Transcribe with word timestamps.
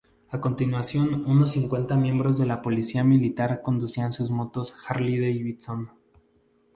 A 0.31 0.41
continuación 0.41 1.25
unos 1.27 1.51
cincuenta 1.51 1.95
miembros 1.95 2.39
de 2.39 2.47
la 2.47 2.63
Policía 2.63 3.03
Militar 3.03 3.61
conducían 3.61 4.11
sus 4.11 4.31
motos 4.31 4.73
Harley-Davidson. 4.87 5.91